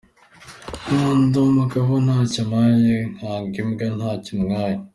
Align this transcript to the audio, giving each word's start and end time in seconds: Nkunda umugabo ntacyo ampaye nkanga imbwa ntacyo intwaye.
Nkunda 0.85 1.37
umugabo 1.49 1.91
ntacyo 2.05 2.39
ampaye 2.43 2.95
nkanga 3.15 3.55
imbwa 3.63 3.87
ntacyo 3.97 4.29
intwaye. 4.37 4.79